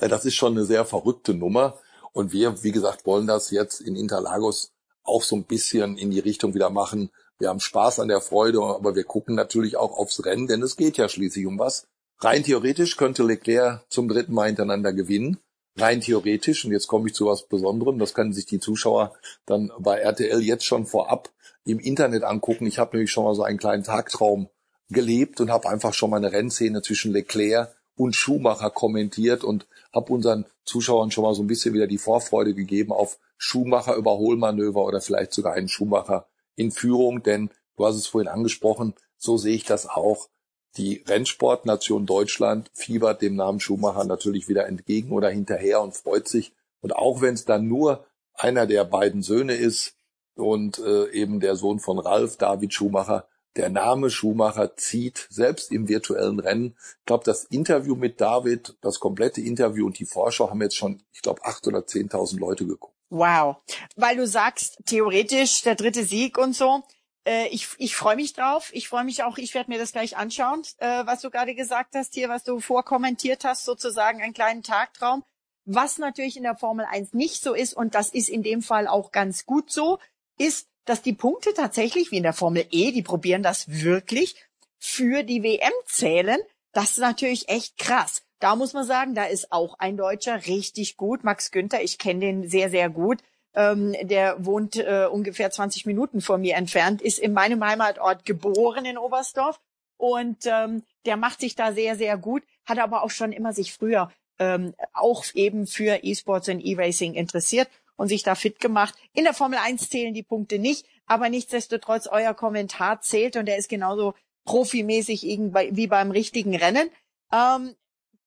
[0.00, 1.74] Äh, das ist schon eine sehr verrückte Nummer.
[2.14, 4.70] Und wir, wie gesagt, wollen das jetzt in Interlagos
[5.02, 7.10] auch so ein bisschen in die Richtung wieder machen.
[7.38, 10.76] Wir haben Spaß an der Freude, aber wir gucken natürlich auch aufs Rennen, denn es
[10.76, 11.88] geht ja schließlich um was.
[12.20, 15.38] Rein theoretisch könnte Leclerc zum dritten Mal hintereinander gewinnen.
[15.76, 19.12] Rein theoretisch, und jetzt komme ich zu was Besonderem, das können sich die Zuschauer
[19.44, 21.30] dann bei RTL jetzt schon vorab
[21.64, 22.66] im Internet angucken.
[22.68, 24.48] Ich habe nämlich schon mal so einen kleinen Tagtraum
[24.88, 30.12] gelebt und habe einfach schon mal eine Rennszene zwischen Leclerc und Schumacher kommentiert und habe
[30.12, 35.00] unseren Zuschauern schon mal so ein bisschen wieder die Vorfreude gegeben auf Schumacher Überholmanöver oder
[35.00, 36.26] vielleicht sogar einen Schumacher
[36.56, 40.28] in Führung, denn du hast es vorhin angesprochen, so sehe ich das auch.
[40.76, 46.52] Die Rennsportnation Deutschland fiebert dem Namen Schumacher natürlich wieder entgegen oder hinterher und freut sich.
[46.80, 48.04] Und auch wenn es dann nur
[48.34, 49.94] einer der beiden Söhne ist
[50.34, 55.88] und äh, eben der Sohn von Ralf, David Schumacher, der Name Schumacher zieht, selbst im
[55.88, 56.76] virtuellen Rennen.
[57.00, 61.02] Ich glaube, das Interview mit David, das komplette Interview und die Vorschau haben jetzt schon,
[61.12, 62.94] ich glaube, acht oder zehntausend Leute geguckt.
[63.10, 63.56] Wow.
[63.96, 66.82] Weil du sagst, theoretisch der dritte Sieg und so.
[67.24, 68.70] Äh, ich ich freue mich drauf.
[68.72, 71.94] Ich freue mich auch, ich werde mir das gleich anschauen, äh, was du gerade gesagt
[71.94, 75.22] hast hier, was du vorkommentiert hast, sozusagen einen kleinen Tagtraum.
[75.66, 78.86] Was natürlich in der Formel 1 nicht so ist, und das ist in dem Fall
[78.86, 79.98] auch ganz gut so,
[80.36, 84.36] ist, dass die Punkte tatsächlich, wie in der Formel E, die probieren das wirklich,
[84.78, 86.38] für die WM zählen.
[86.72, 88.22] Das ist natürlich echt krass.
[88.40, 91.24] Da muss man sagen, da ist auch ein Deutscher richtig gut.
[91.24, 93.22] Max Günther, ich kenne den sehr, sehr gut.
[93.54, 98.84] Ähm, der wohnt äh, ungefähr 20 Minuten von mir entfernt, ist in meinem Heimatort geboren
[98.84, 99.60] in Oberstdorf
[99.96, 103.72] und ähm, der macht sich da sehr, sehr gut, hat aber auch schon immer sich
[103.72, 108.94] früher ähm, auch eben für E-Sports und E-Racing interessiert und sich da fit gemacht.
[109.12, 113.56] In der Formel 1 zählen die Punkte nicht, aber nichtsdestotrotz euer Kommentar zählt und er
[113.56, 116.90] ist genauso profimäßig wie beim richtigen Rennen.
[117.32, 117.74] Ähm,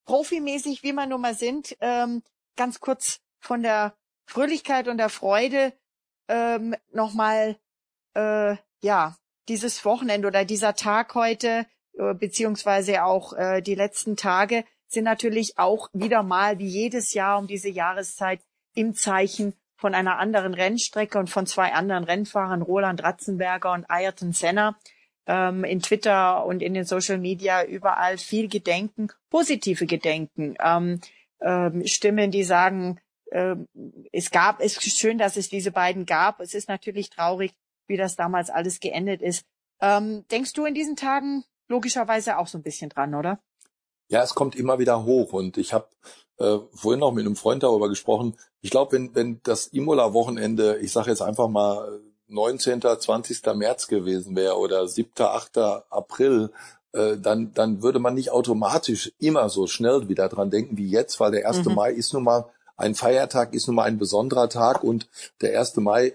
[0.05, 2.23] profimäßig, wie wir nun mal sind, ähm,
[2.55, 5.73] ganz kurz von der Fröhlichkeit und der Freude
[6.27, 7.57] ähm, nochmal,
[8.13, 9.15] äh, ja,
[9.47, 15.57] dieses Wochenende oder dieser Tag heute, äh, beziehungsweise auch äh, die letzten Tage, sind natürlich
[15.57, 18.41] auch wieder mal wie jedes Jahr um diese Jahreszeit
[18.77, 24.33] im Zeichen von einer anderen Rennstrecke und von zwei anderen Rennfahrern, Roland Ratzenberger und Ayrton
[24.33, 24.77] Senna,
[25.25, 31.01] ähm, in Twitter und in den Social Media überall viel Gedenken, positive Gedenken, ähm,
[31.41, 32.99] ähm, Stimmen, die sagen,
[33.31, 33.67] ähm,
[34.11, 36.39] es gab, es ist schön, dass es diese beiden gab.
[36.39, 37.53] Es ist natürlich traurig,
[37.87, 39.43] wie das damals alles geendet ist.
[39.81, 43.39] Ähm, denkst du in diesen Tagen logischerweise auch so ein bisschen dran, oder?
[44.07, 45.89] Ja, es kommt immer wieder hoch und ich habe
[46.37, 48.35] äh, vorhin noch mit einem Freund darüber gesprochen.
[48.61, 53.41] Ich glaube, wenn, wenn das Imola-Wochenende, ich sage jetzt einfach mal 19., 20.
[53.55, 55.57] März gewesen wäre oder 7., 8.
[55.89, 56.51] April,
[56.93, 61.19] äh, dann, dann würde man nicht automatisch immer so schnell wieder dran denken wie jetzt,
[61.19, 61.65] weil der 1.
[61.65, 61.75] Mhm.
[61.75, 62.45] Mai ist nun mal
[62.77, 65.09] ein Feiertag ist nun mal ein besonderer Tag und
[65.41, 65.77] der 1.
[65.77, 66.13] Mai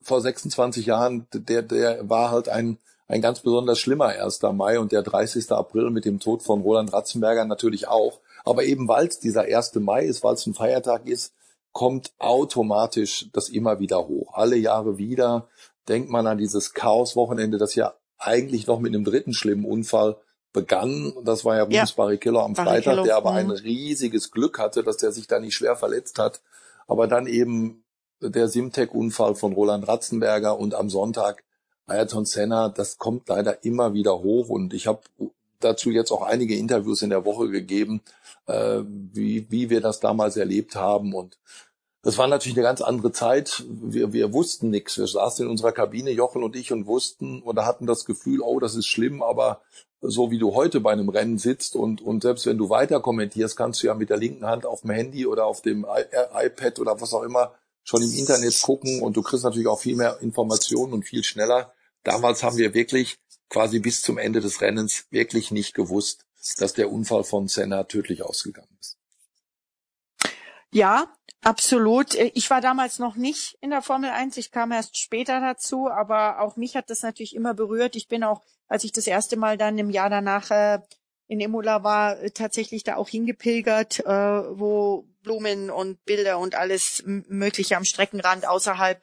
[0.00, 4.40] vor 26 Jahren, der, der war halt ein, ein ganz besonders schlimmer 1.
[4.52, 5.50] Mai und der 30.
[5.50, 8.20] April mit dem Tod von Roland Ratzenberger natürlich auch.
[8.46, 9.74] Aber eben weil es dieser 1.
[9.74, 11.34] Mai ist, weil es ein Feiertag ist,
[11.72, 14.32] kommt automatisch das immer wieder hoch.
[14.32, 15.48] Alle Jahre wieder
[15.88, 20.16] denkt man an dieses Chaos-Wochenende, das ja eigentlich noch mit einem dritten schlimmen Unfall
[20.52, 21.12] begann.
[21.24, 21.96] Das war ja Rubens ja.
[21.96, 25.54] Barrichello am Barrichello, Freitag, der aber ein riesiges Glück hatte, dass der sich da nicht
[25.54, 26.40] schwer verletzt hat.
[26.86, 27.84] Aber dann eben
[28.20, 31.44] der Simtech-Unfall von Roland Ratzenberger und am Sonntag
[31.88, 35.00] Ayrton Senna, das kommt leider immer wieder hoch und ich habe
[35.60, 38.02] dazu jetzt auch einige Interviews in der Woche gegeben,
[38.46, 41.38] äh, wie, wie wir das damals erlebt haben und
[42.02, 43.64] das war natürlich eine ganz andere Zeit.
[43.68, 44.96] Wir, wir wussten nichts.
[44.96, 48.60] Wir saßen in unserer Kabine, Jochen und ich, und wussten oder hatten das Gefühl, oh,
[48.60, 49.60] das ist schlimm, aber
[50.00, 53.56] so wie du heute bei einem Rennen sitzt und, und selbst wenn du weiter kommentierst,
[53.56, 56.46] kannst du ja mit der linken Hand auf dem Handy oder auf dem I äh,
[56.46, 59.96] iPad oder was auch immer schon im Internet gucken und du kriegst natürlich auch viel
[59.96, 61.72] mehr Informationen und viel schneller.
[62.04, 66.26] Damals haben wir wirklich quasi bis zum Ende des Rennens wirklich nicht gewusst,
[66.58, 68.98] dass der Unfall von Senna tödlich ausgegangen ist.
[70.72, 71.08] Ja,
[71.42, 72.14] absolut.
[72.14, 74.36] Ich war damals noch nicht in der Formel 1.
[74.36, 77.96] Ich kam erst später dazu, aber auch mich hat das natürlich immer berührt.
[77.96, 80.80] Ich bin auch, als ich das erste Mal dann im Jahr danach äh,
[81.28, 87.02] in Imola war, äh, tatsächlich da auch hingepilgert, äh, wo Blumen und Bilder und alles
[87.06, 89.02] Mögliche am Streckenrand außerhalb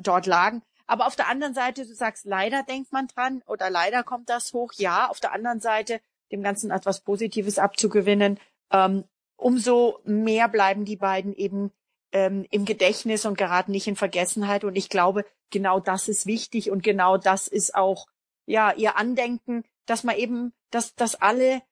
[0.00, 0.62] dort lagen.
[0.90, 4.52] Aber auf der anderen Seite, du sagst, leider denkt man dran oder leider kommt das
[4.52, 4.72] hoch.
[4.76, 6.00] Ja, auf der anderen Seite,
[6.32, 8.40] dem Ganzen etwas Positives abzugewinnen.
[8.72, 9.04] Ähm,
[9.36, 11.70] umso mehr bleiben die beiden eben
[12.10, 14.64] ähm, im Gedächtnis und geraten nicht in Vergessenheit.
[14.64, 18.08] Und ich glaube, genau das ist wichtig und genau das ist auch
[18.46, 21.62] ja ihr Andenken, dass man eben, dass, dass alle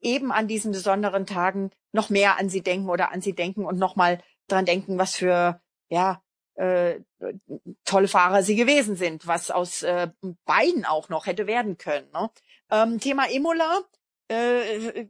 [0.00, 3.80] eben an diesen besonderen Tagen noch mehr an sie denken oder an sie denken und
[3.80, 6.22] nochmal dran denken, was für ja
[6.60, 7.00] äh,
[7.84, 10.08] tolle Fahrer sie gewesen sind, was aus äh,
[10.44, 12.08] beiden auch noch hätte werden können.
[12.12, 12.30] Ne?
[12.70, 13.80] Ähm, Thema Imola,
[14.28, 15.06] äh,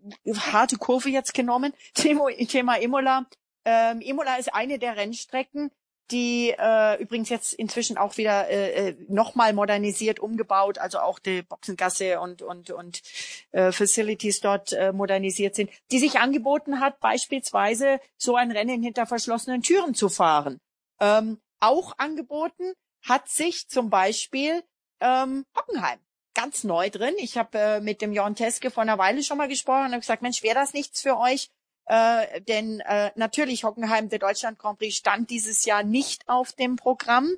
[0.52, 1.72] harte Kurve jetzt genommen.
[1.94, 3.26] Thema, Thema Imola.
[3.64, 5.70] Ähm, Imola ist eine der Rennstrecken,
[6.10, 11.42] die äh, übrigens jetzt inzwischen auch wieder äh, äh, nochmal modernisiert umgebaut, also auch die
[11.42, 13.02] Boxengasse und und und
[13.50, 19.06] äh, Facilities dort äh, modernisiert sind, die sich angeboten hat, beispielsweise so ein Rennen hinter
[19.06, 20.60] verschlossenen Türen zu fahren.
[21.00, 24.62] Ähm, auch angeboten hat sich zum Beispiel
[25.00, 25.98] ähm, Hockenheim
[26.34, 27.14] ganz neu drin.
[27.18, 30.00] Ich habe äh, mit dem Jon Teske vor einer Weile schon mal gesprochen und habe
[30.00, 31.50] gesagt, Mensch, wäre das nichts für euch?
[31.86, 36.76] Äh, denn äh, natürlich Hockenheim, der Deutschland Grand Prix, stand dieses Jahr nicht auf dem
[36.76, 37.28] Programm.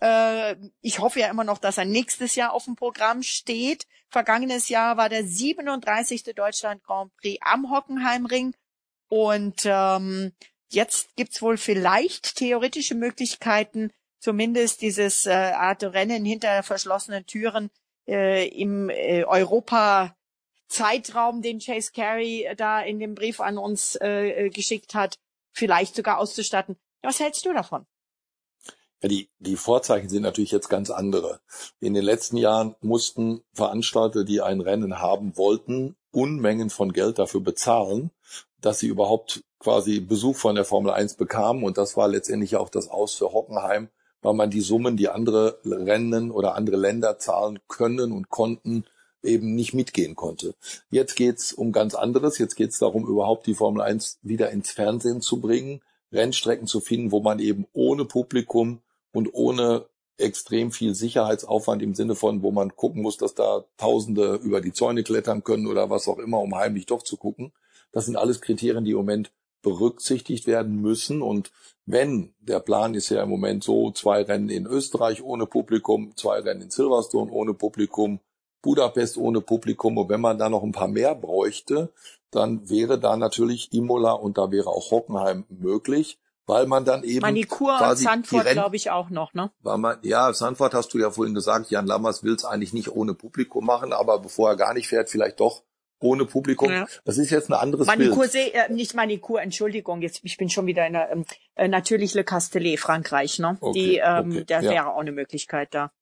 [0.00, 3.86] Äh, ich hoffe ja immer noch, dass er nächstes Jahr auf dem Programm steht.
[4.08, 6.22] Vergangenes Jahr war der 37.
[6.34, 8.54] Deutschland Grand Prix am Hockenheimring.
[9.08, 10.32] Und ähm,
[10.70, 17.70] jetzt gibt's wohl vielleicht theoretische Möglichkeiten, zumindest dieses äh, Art Rennen hinter verschlossenen Türen
[18.06, 20.14] äh, im äh, Europa
[20.68, 25.18] Zeitraum, den Chase Carey äh, da in dem Brief an uns äh, äh, geschickt hat,
[25.52, 26.76] vielleicht sogar auszustatten.
[27.02, 27.86] Was hältst du davon?
[29.00, 31.40] Ja, die, die Vorzeichen sind natürlich jetzt ganz andere.
[31.80, 37.40] In den letzten Jahren mussten Veranstalter, die ein Rennen haben wollten, Unmengen von Geld dafür
[37.40, 38.10] bezahlen,
[38.60, 41.62] dass sie überhaupt quasi Besuch von der Formel 1 bekamen.
[41.62, 43.88] Und das war letztendlich auch das Aus für Hockenheim,
[44.22, 48.84] weil man die Summen, die andere Rennen oder andere Länder zahlen können und konnten,
[49.22, 50.54] eben nicht mitgehen konnte.
[50.90, 52.38] Jetzt geht's um ganz anderes.
[52.38, 57.12] Jetzt geht's darum, überhaupt die Formel 1 wieder ins Fernsehen zu bringen, Rennstrecken zu finden,
[57.12, 58.80] wo man eben ohne Publikum
[59.12, 59.86] und ohne
[60.18, 64.72] extrem viel Sicherheitsaufwand im Sinne von, wo man gucken muss, dass da Tausende über die
[64.72, 67.52] Zäune klettern können oder was auch immer, um heimlich doch zu gucken.
[67.92, 69.30] Das sind alles Kriterien, die im Moment
[69.62, 71.22] berücksichtigt werden müssen.
[71.22, 71.50] Und
[71.86, 76.40] wenn der Plan ist ja im Moment so, zwei Rennen in Österreich ohne Publikum, zwei
[76.40, 78.20] Rennen in Silverstone ohne Publikum,
[78.62, 81.92] Budapest ohne Publikum und wenn man da noch ein paar mehr bräuchte,
[82.30, 87.20] dann wäre da natürlich Imola und da wäre auch Hockenheim möglich, weil man dann eben
[87.20, 89.50] Manikur und Sandford glaube ich auch noch, ne?
[89.60, 92.90] Weil man, ja, Sandford hast du ja vorhin gesagt, Jan Lammers will es eigentlich nicht
[92.90, 95.62] ohne Publikum machen, aber bevor er gar nicht fährt, vielleicht doch
[96.00, 96.70] ohne Publikum.
[96.70, 96.86] Ja.
[97.04, 98.54] Das ist jetzt ein anderes Manikur, Bild.
[98.54, 102.24] Äh, nicht Manikur, Entschuldigung, jetzt ich bin schon wieder in der ähm, äh, natürlich Le
[102.24, 103.58] Castellet, Frankreich, ne?
[103.60, 104.70] Okay, Die, ähm, okay, da ja.
[104.70, 105.92] wäre auch eine Möglichkeit da.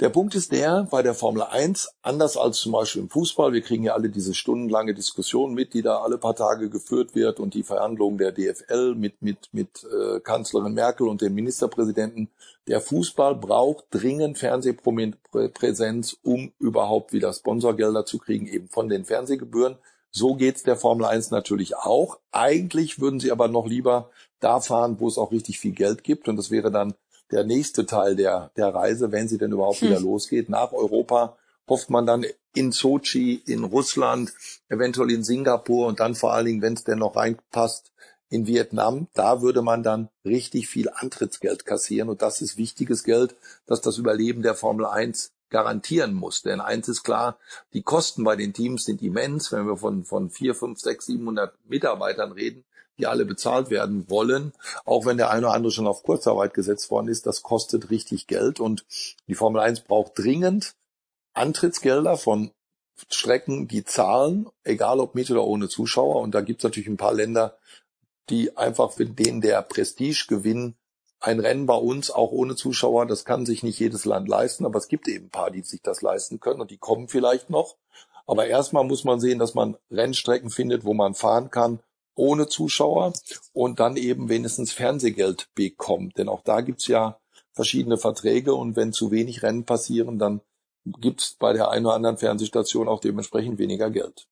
[0.00, 3.60] Der Punkt ist der, bei der Formel 1, anders als zum Beispiel im Fußball, wir
[3.60, 7.52] kriegen ja alle diese stundenlange Diskussion mit, die da alle paar Tage geführt wird und
[7.52, 12.30] die Verhandlungen der DFL mit, mit, mit äh, Kanzlerin Merkel und dem Ministerpräsidenten.
[12.66, 19.76] Der Fußball braucht dringend Fernsehpräsenz, um überhaupt wieder Sponsorgelder zu kriegen, eben von den Fernsehgebühren.
[20.10, 22.18] So geht's der Formel 1 natürlich auch.
[22.32, 24.08] Eigentlich würden sie aber noch lieber
[24.40, 26.26] da fahren, wo es auch richtig viel Geld gibt.
[26.26, 26.94] Und das wäre dann
[27.30, 29.88] der nächste Teil der, der Reise, wenn sie denn überhaupt hm.
[29.88, 30.48] wieder losgeht.
[30.48, 31.36] Nach Europa
[31.68, 34.32] hofft man dann in Sochi, in Russland,
[34.68, 37.92] eventuell in Singapur und dann vor allen Dingen, wenn es denn noch reinpasst,
[38.30, 39.08] in Vietnam.
[39.12, 42.08] Da würde man dann richtig viel Antrittsgeld kassieren.
[42.08, 43.34] Und das ist wichtiges Geld,
[43.66, 46.42] das das Überleben der Formel 1 garantieren muss.
[46.42, 47.36] Denn eins ist klar,
[47.74, 49.50] die Kosten bei den Teams sind immens.
[49.52, 52.64] Wenn wir von, von vier, fünf, sechs, 700 Mitarbeitern reden,
[53.00, 54.52] die alle bezahlt werden wollen,
[54.84, 58.26] auch wenn der eine oder andere schon auf Kurzarbeit gesetzt worden ist, das kostet richtig
[58.26, 58.60] Geld.
[58.60, 58.84] Und
[59.26, 60.74] die Formel 1 braucht dringend
[61.32, 62.50] Antrittsgelder von
[63.08, 66.20] Strecken, die zahlen, egal ob mit oder ohne Zuschauer.
[66.20, 67.56] Und da gibt es natürlich ein paar Länder,
[68.28, 70.74] die einfach für den der Prestigegewinn
[71.20, 74.78] ein Rennen bei uns auch ohne Zuschauer, das kann sich nicht jedes Land leisten, aber
[74.78, 77.76] es gibt eben ein paar, die sich das leisten können und die kommen vielleicht noch.
[78.26, 81.80] Aber erstmal muss man sehen, dass man Rennstrecken findet, wo man fahren kann
[82.14, 83.12] ohne Zuschauer
[83.52, 86.18] und dann eben wenigstens Fernsehgeld bekommt.
[86.18, 87.18] Denn auch da gibt's ja
[87.52, 90.40] verschiedene Verträge und wenn zu wenig Rennen passieren, dann
[90.84, 94.26] gibt's bei der einen oder anderen Fernsehstation auch dementsprechend weniger Geld.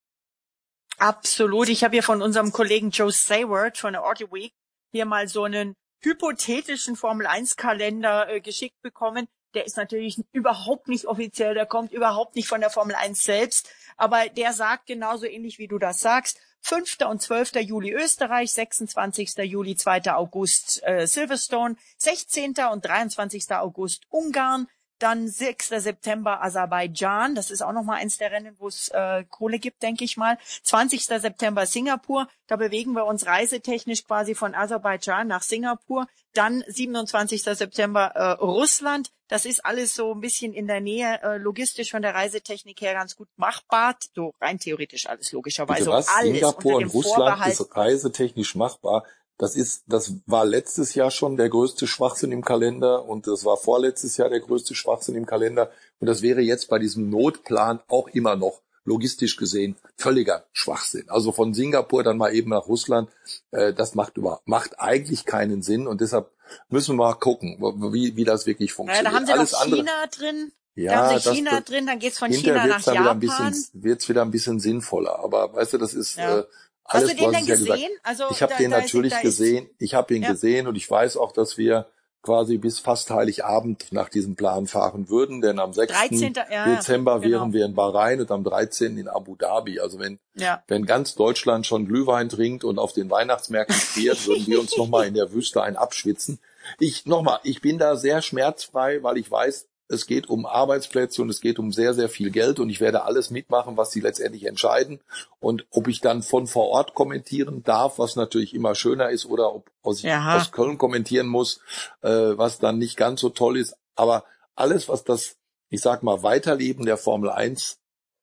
[0.98, 1.68] Absolut.
[1.68, 4.52] Ich habe hier von unserem Kollegen Joe Sayward von der Audio Week
[4.90, 9.28] hier mal so einen hypothetischen Formel 1 Kalender äh, geschickt bekommen.
[9.54, 13.70] Der ist natürlich überhaupt nicht offiziell, der kommt überhaupt nicht von der Formel 1 selbst,
[13.96, 16.38] aber der sagt genauso ähnlich wie du das sagst.
[16.60, 16.98] 5.
[17.08, 17.56] und 12.
[17.56, 19.36] Juli Österreich, 26.
[19.38, 20.12] Juli, 2.
[20.14, 22.54] August äh, Silverstone, 16.
[22.70, 23.50] und 23.
[23.52, 24.68] August Ungarn,
[24.98, 25.68] dann 6.
[25.68, 30.04] September Aserbaidschan, das ist auch nochmal eins der Rennen, wo es äh, Kohle gibt, denke
[30.04, 30.38] ich mal.
[30.62, 31.04] 20.
[31.04, 36.06] September Singapur, da bewegen wir uns reisetechnisch quasi von Aserbaidschan nach Singapur.
[36.34, 37.42] Dann 27.
[37.42, 42.02] September äh, Russland, das ist alles so ein bisschen in der Nähe, äh, logistisch von
[42.02, 43.96] der Reisetechnik her ganz gut machbar.
[44.14, 45.84] So rein theoretisch alles logischerweise.
[45.84, 46.08] Bitte was?
[46.08, 47.52] Alles Singapur und Russland Vorbehalt.
[47.52, 49.04] ist reisetechnisch machbar.
[49.38, 53.56] Das ist, das war letztes Jahr schon der größte Schwachsinn im Kalender und das war
[53.56, 55.70] vorletztes Jahr der größte Schwachsinn im Kalender
[56.00, 61.08] und das wäre jetzt bei diesem Notplan auch immer noch logistisch gesehen völliger Schwachsinn.
[61.08, 63.10] Also von Singapur dann mal eben nach Russland,
[63.52, 66.30] äh, das macht über, macht eigentlich keinen Sinn und deshalb
[66.68, 67.58] müssen wir mal gucken,
[67.92, 69.04] wie, wie das wirklich funktioniert.
[69.04, 70.52] Ja, da haben sie Alles noch China andere, drin.
[70.74, 73.54] Ja, da haben sie China das, drin, dann geht's von China nach Japan.
[73.72, 75.18] Wird's wieder ein bisschen sinnvoller.
[75.18, 76.38] Aber weißt du, das ist ja.
[76.38, 76.44] äh,
[76.88, 77.90] alles, Hast du den denn gesehen?
[78.02, 79.68] Also, ich habe den natürlich ist, gesehen.
[79.78, 80.30] Ich habe ihn ja.
[80.30, 81.86] gesehen und ich weiß auch, dass wir
[82.22, 85.92] quasi bis fast Heiligabend nach diesem Plan fahren würden, denn am 6.
[85.92, 86.34] 13.
[86.50, 87.30] Ja, Dezember genau.
[87.30, 88.98] wären wir in Bahrain und am 13.
[88.98, 89.80] in Abu Dhabi.
[89.80, 90.62] Also wenn, ja.
[90.66, 95.06] wenn ganz Deutschland schon Glühwein trinkt und auf den Weihnachtsmärkten friert, würden wir uns nochmal
[95.06, 96.40] in der Wüste ein abschwitzen.
[96.78, 101.30] Ich, nochmal, ich bin da sehr schmerzfrei, weil ich weiß, es geht um Arbeitsplätze und
[101.30, 104.44] es geht um sehr, sehr viel Geld und ich werde alles mitmachen, was sie letztendlich
[104.44, 105.00] entscheiden.
[105.40, 109.54] Und ob ich dann von vor Ort kommentieren darf, was natürlich immer schöner ist, oder
[109.54, 109.70] ob
[110.00, 110.04] ich
[110.36, 111.60] aus Köln kommentieren muss,
[112.02, 113.76] äh, was dann nicht ganz so toll ist.
[113.94, 114.24] Aber
[114.54, 115.36] alles, was das,
[115.70, 117.78] ich sag mal, Weiterleben der Formel 1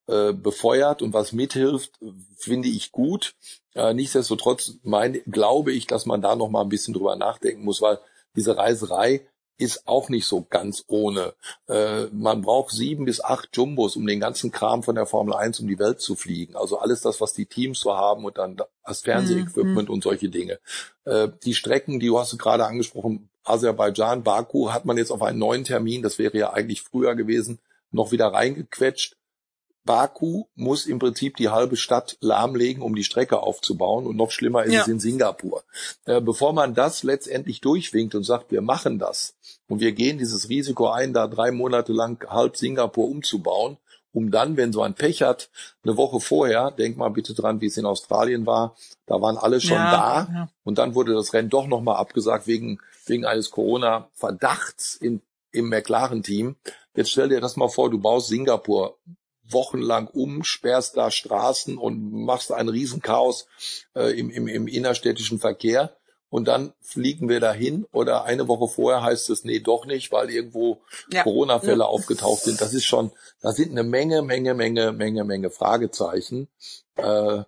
[0.08, 1.99] äh, befeuert und was mithilft,
[2.38, 3.36] finde ich gut.
[3.73, 7.82] Äh, nichtsdestotrotz meine, glaube ich, dass man da noch mal ein bisschen drüber nachdenken muss,
[7.82, 7.99] weil
[8.36, 9.25] diese Reiserei
[9.58, 11.34] ist auch nicht so ganz ohne.
[11.68, 15.60] Äh, man braucht sieben bis acht Jumbos, um den ganzen Kram von der Formel 1
[15.62, 16.56] um die Welt zu fliegen.
[16.56, 19.94] Also alles das, was die Teams so haben und dann das Fernsehequipment mhm.
[19.94, 20.60] und solche Dinge.
[21.06, 25.39] Äh, die Strecken, die du hast gerade angesprochen, Aserbaidschan, Baku, hat man jetzt auf einen
[25.39, 27.60] neuen Termin, das wäre ja eigentlich früher gewesen,
[27.91, 29.15] noch wieder reingequetscht.
[29.86, 34.08] Baku muss im Prinzip die halbe Stadt lahmlegen, um die Strecke aufzubauen.
[34.08, 34.82] Und noch schlimmer ist ja.
[34.82, 35.63] es in Singapur.
[36.06, 39.36] Äh, bevor man das letztendlich durchwinkt und sagt, wir machen das
[39.67, 43.78] und wir gehen dieses Risiko ein, da drei Monate lang halb Singapur umzubauen,
[44.12, 45.50] um dann, wenn so ein Pech hat,
[45.84, 49.62] eine Woche vorher, denk mal bitte dran, wie es in Australien war, da waren alle
[49.62, 50.50] schon ja, da ja.
[50.63, 55.21] und dann wurde das Rennen doch nochmal abgesagt wegen, wegen eines Corona-Verdachts im,
[55.52, 56.56] im McLaren-Team.
[56.95, 58.98] Jetzt stell dir das mal vor, du baust Singapur
[59.50, 63.48] wochenlang um, sperrst da Straßen und machst ein Riesenchaos
[63.96, 65.96] äh, im, im, im innerstädtischen Verkehr.
[66.30, 70.30] Und dann fliegen wir dahin oder eine Woche vorher heißt es, nee, doch nicht, weil
[70.30, 70.82] irgendwo
[71.12, 71.24] ja.
[71.24, 71.86] Corona-Fälle ja.
[71.86, 72.60] aufgetaucht sind.
[72.60, 76.50] Das ist schon, da sind eine Menge, Menge, Menge, Menge, Menge Fragezeichen.
[76.98, 77.44] Äh,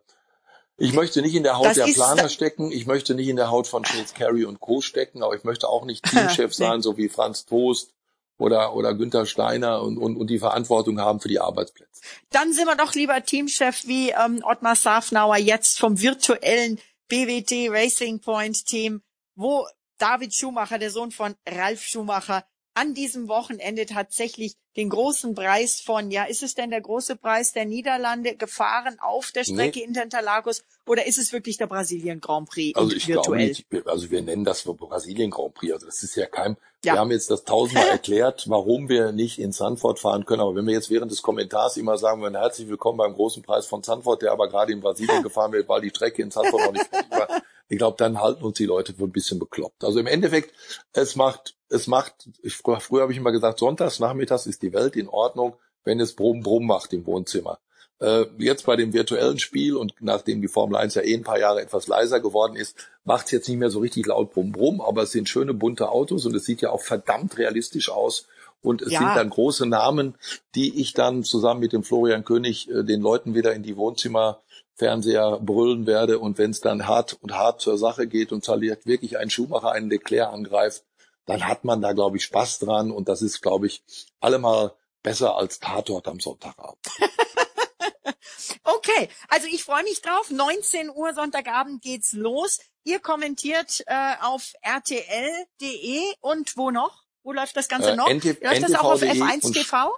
[0.78, 3.50] ich möchte nicht in der Haut das der Planer stecken, ich möchte nicht in der
[3.50, 4.82] Haut von Chase Carey und Co.
[4.82, 7.97] stecken, aber ich möchte auch nicht Teamchef sein, so wie Franz Toast
[8.38, 12.02] oder, oder Günther Steiner und, und, und die Verantwortung haben für die Arbeitsplätze.
[12.30, 18.20] Dann sind wir doch lieber Teamchef wie ähm, Ottmar Safnauer jetzt vom virtuellen BWT Racing
[18.20, 19.02] Point Team,
[19.36, 19.66] wo
[19.98, 22.46] David Schumacher, der Sohn von Ralf Schumacher,
[22.78, 27.52] an diesem Wochenende tatsächlich den großen Preis von, ja, ist es denn der große Preis
[27.52, 29.86] der Niederlande gefahren auf der Strecke nee.
[29.86, 32.78] in Interlagos oder ist es wirklich der Brasilien Grand Prix?
[32.78, 33.52] Also ich virtuell?
[33.64, 36.94] glaube nicht, also wir nennen das Brasilien Grand Prix, also das ist ja kein, ja.
[36.94, 40.68] wir haben jetzt das tausendmal erklärt, warum wir nicht in Sanford fahren können, aber wenn
[40.68, 44.22] wir jetzt während des Kommentars immer sagen würden, herzlich willkommen beim großen Preis von Sanford,
[44.22, 47.42] der aber gerade in Brasilien gefahren wird, weil die Strecke in Sanford noch nicht war,
[47.70, 49.84] ich glaube, dann halten uns die Leute für ein bisschen bekloppt.
[49.84, 50.54] Also im Endeffekt,
[50.94, 54.96] es macht, es macht, ich, früher habe ich immer gesagt, sonntags, nachmittags ist die Welt
[54.96, 57.60] in Ordnung, wenn es Brumm Brumm macht im Wohnzimmer.
[58.00, 61.40] Äh, jetzt bei dem virtuellen Spiel und nachdem die Formel 1 ja eh ein paar
[61.40, 64.82] Jahre etwas leiser geworden ist, macht es jetzt nicht mehr so richtig laut Brumm Brumm,
[64.82, 68.28] aber es sind schöne bunte Autos und es sieht ja auch verdammt realistisch aus.
[68.62, 69.00] Und es ja.
[69.00, 70.16] sind dann große Namen,
[70.56, 74.42] die ich dann zusammen mit dem Florian König äh, den Leuten wieder in die Wohnzimmer
[74.78, 78.86] Fernseher brüllen werde und wenn es dann hart und hart zur Sache geht und zerlegt
[78.86, 80.84] wirklich ein Schuhmacher einen Leclerc angreift,
[81.28, 83.84] dann hat man da, glaube ich, Spaß dran und das ist, glaube ich,
[84.20, 86.80] allemal besser als Tatort am Sonntagabend.
[88.64, 90.32] okay, also ich freue mich drauf.
[90.32, 92.60] 19 Uhr Sonntagabend geht's los.
[92.84, 97.04] Ihr kommentiert äh, auf rtl.de und wo noch?
[97.24, 98.10] Wo läuft das Ganze äh, noch?
[98.10, 99.94] NT läuft das auch auf F1 TV?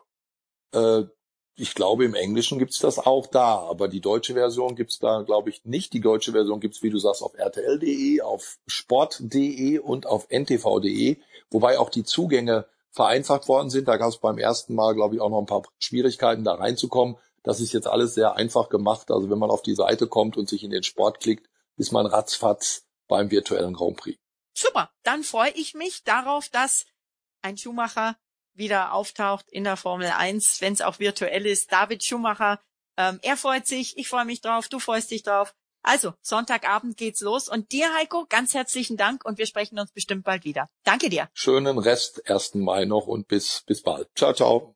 [0.74, 1.04] Äh,
[1.60, 5.50] ich glaube, im Englischen gibt's das auch da, aber die deutsche Version gibt's da, glaube
[5.50, 5.94] ich, nicht.
[5.94, 11.18] Die deutsche Version gibt's, wie du sagst, auf rtl.de, auf sport.de und auf ntv.de,
[11.50, 13.88] wobei auch die Zugänge vereinfacht worden sind.
[13.88, 17.18] Da gab es beim ersten Mal, glaube ich, auch noch ein paar Schwierigkeiten, da reinzukommen.
[17.44, 19.12] Das ist jetzt alles sehr einfach gemacht.
[19.12, 22.06] Also wenn man auf die Seite kommt und sich in den Sport klickt, ist man
[22.06, 24.20] ratzfatz beim virtuellen Grand Prix.
[24.54, 26.86] Super, dann freue ich mich darauf, dass
[27.42, 28.18] ein Schuhmacher
[28.60, 31.72] wieder auftaucht in der Formel 1, wenn es auch virtuell ist.
[31.72, 32.60] David Schumacher,
[32.98, 35.56] ähm, er freut sich, ich freue mich drauf, du freust dich drauf.
[35.82, 37.48] Also, Sonntagabend geht's los.
[37.48, 40.68] Und dir, Heiko, ganz herzlichen Dank und wir sprechen uns bestimmt bald wieder.
[40.84, 41.30] Danke dir.
[41.34, 42.56] Schönen Rest 1.
[42.56, 44.10] Mai noch und bis, bis bald.
[44.16, 44.76] Ciao, ciao.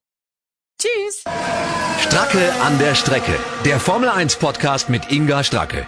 [0.80, 1.24] Tschüss.
[2.00, 3.38] Stracke an der Strecke.
[3.66, 5.86] Der Formel 1 Podcast mit Inga Stracke.